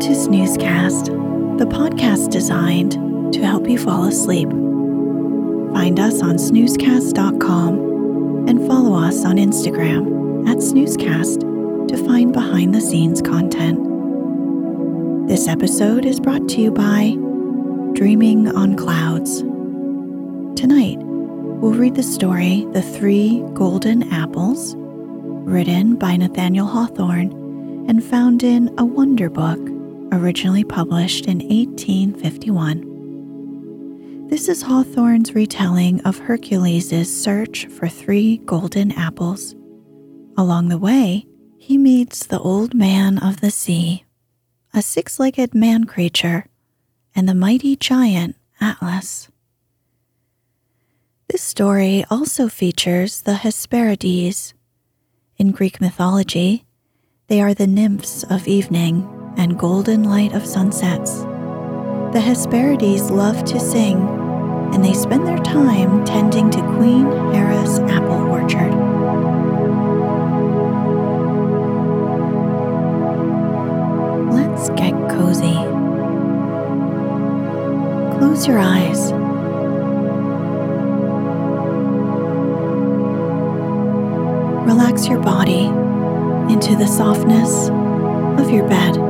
[0.00, 2.92] To Snoozecast, the podcast designed
[3.34, 4.48] to help you fall asleep.
[4.48, 12.80] Find us on snoozecast.com and follow us on Instagram at snoozecast to find behind the
[12.80, 13.78] scenes content.
[15.28, 17.14] This episode is brought to you by
[17.92, 19.40] Dreaming on Clouds.
[20.58, 27.36] Tonight, we'll read the story The Three Golden Apples, written by Nathaniel Hawthorne
[27.86, 29.60] and found in A Wonder Book,
[30.12, 34.28] originally published in 1851.
[34.28, 39.54] This is Hawthorne's retelling of Hercules' search for three golden apples.
[40.36, 41.26] Along the way,
[41.58, 44.04] he meets the Old Man of the Sea,
[44.72, 46.46] a six legged man creature,
[47.14, 49.28] and the mighty giant Atlas.
[51.28, 54.54] This story also features the Hesperides.
[55.36, 56.64] In Greek mythology,
[57.28, 61.20] they are the nymphs of evening and golden light of sunsets.
[62.12, 63.98] The Hesperides love to sing,
[64.74, 68.72] and they spend their time tending to Queen Hera's apple orchard.
[74.32, 75.54] Let's get cozy.
[78.18, 79.12] Close your eyes.
[84.66, 85.66] Relax your body
[86.52, 87.68] into the softness
[88.40, 89.09] of your bed.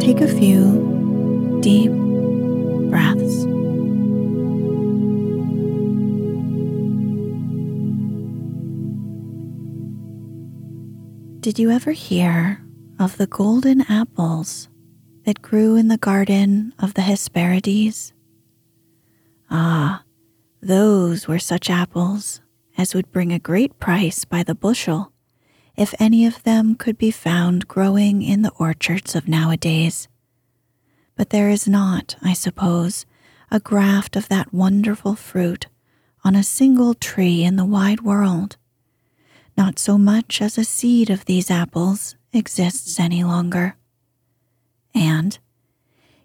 [0.00, 1.92] Take a few deep
[2.90, 3.44] breaths.
[11.40, 12.64] Did you ever hear
[12.98, 14.68] of the golden apples
[15.24, 18.14] that grew in the garden of the Hesperides?
[19.50, 20.02] Ah,
[20.62, 22.40] those were such apples
[22.78, 25.12] as would bring a great price by the bushel
[25.80, 30.08] if any of them could be found growing in the orchards of nowadays.
[31.16, 33.06] But there is not, I suppose,
[33.50, 35.68] a graft of that wonderful fruit
[36.22, 38.58] on a single tree in the wide world.
[39.56, 43.74] Not so much as a seed of these apples exists any longer.
[44.94, 45.38] And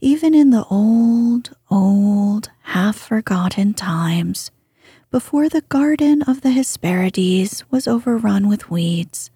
[0.00, 4.50] even in the old, old, half forgotten times,
[5.10, 9.30] before the garden of the Hesperides was overrun with weeds,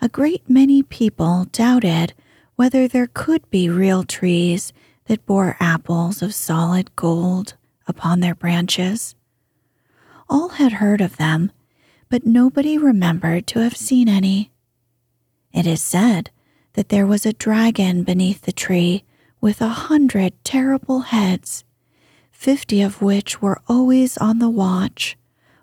[0.00, 2.14] a great many people doubted
[2.56, 4.72] whether there could be real trees
[5.06, 7.54] that bore apples of solid gold
[7.86, 9.14] upon their branches.
[10.28, 11.52] All had heard of them,
[12.08, 14.50] but nobody remembered to have seen any.
[15.52, 16.30] It is said
[16.74, 19.04] that there was a dragon beneath the tree
[19.40, 21.64] with a hundred terrible heads,
[22.30, 25.16] fifty of which were always on the watch,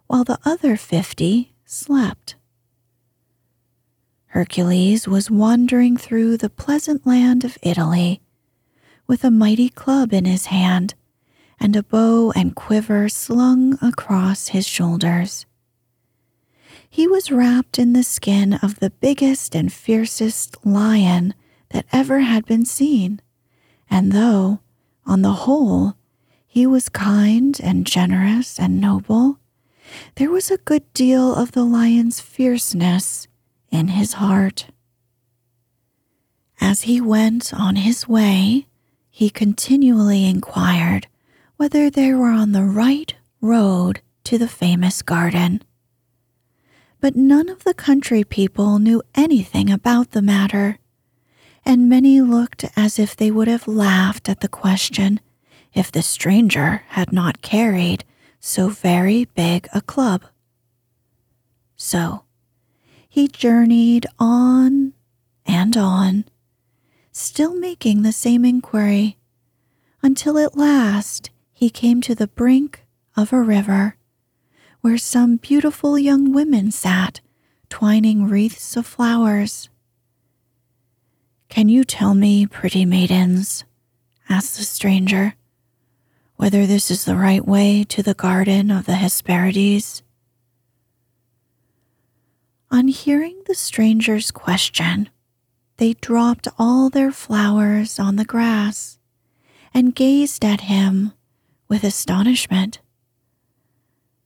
[0.07, 2.36] while the other fifty slept.
[4.37, 8.21] Hercules was wandering through the pleasant land of Italy
[9.07, 10.93] with a mighty club in his hand
[11.59, 15.47] and a bow and quiver slung across his shoulders.
[16.87, 21.33] He was wrapped in the skin of the biggest and fiercest lion
[21.69, 23.19] that ever had been seen,
[23.89, 24.59] and though,
[25.03, 25.95] on the whole,
[26.45, 29.39] he was kind and generous and noble,
[30.13, 33.26] there was a good deal of the lion's fierceness
[33.71, 34.67] in his heart.
[36.59, 38.67] As he went on his way,
[39.09, 41.07] he continually inquired
[41.55, 45.63] whether they were on the right road to the famous garden.
[46.99, 50.79] But none of the country people knew anything about the matter,
[51.65, 55.19] and many looked as if they would have laughed at the question
[55.73, 58.03] if the stranger had not carried
[58.39, 60.23] so very big a club.
[61.75, 62.23] So
[63.17, 64.93] he journeyed on
[65.43, 66.23] and on,
[67.11, 69.17] still making the same inquiry,
[70.03, 72.85] until at last he came to the brink
[73.15, 73.95] of a river
[74.81, 77.19] where some beautiful young women sat
[77.69, 79.67] twining wreaths of flowers.
[81.49, 83.65] Can you tell me, pretty maidens,
[84.29, 85.33] asked the stranger,
[86.35, 90.03] whether this is the right way to the garden of the Hesperides?
[92.69, 95.09] On hearing the stranger's question,
[95.77, 98.99] they dropped all their flowers on the grass
[99.73, 101.13] and gazed at him
[101.69, 102.79] with astonishment.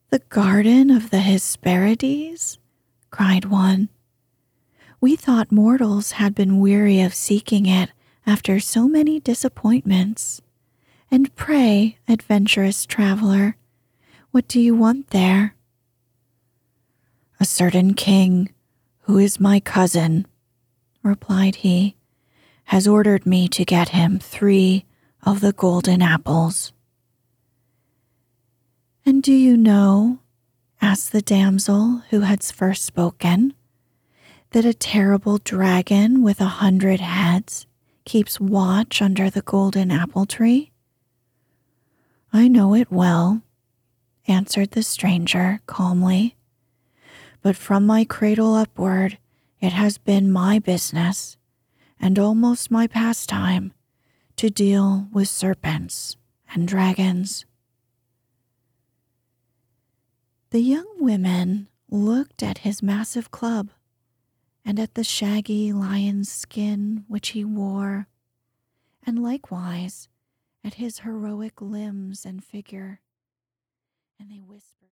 [0.09, 2.57] The garden of the Hesperides?
[3.11, 3.89] cried one.
[4.99, 7.91] We thought mortals had been weary of seeking it
[8.25, 10.41] after so many disappointments.
[11.11, 13.57] And pray, adventurous traveler,
[14.31, 15.55] what do you want there?
[17.41, 18.53] A certain king,
[19.05, 20.27] who is my cousin,
[21.01, 21.95] replied he,
[22.65, 24.85] has ordered me to get him three
[25.23, 26.71] of the golden apples.
[29.03, 30.19] And do you know,
[30.83, 33.55] asked the damsel who had first spoken,
[34.51, 37.65] that a terrible dragon with a hundred heads
[38.05, 40.71] keeps watch under the golden apple tree?
[42.31, 43.41] I know it well,
[44.27, 46.35] answered the stranger calmly.
[47.41, 49.17] But from my cradle upward,
[49.59, 51.37] it has been my business,
[51.99, 53.73] and almost my pastime,
[54.37, 56.17] to deal with serpents
[56.53, 57.45] and dragons.
[60.51, 63.69] The young women looked at his massive club
[64.65, 68.07] and at the shaggy lion's skin which he wore,
[69.05, 70.09] and likewise
[70.63, 72.99] at his heroic limbs and figure,
[74.19, 74.80] and they whispered.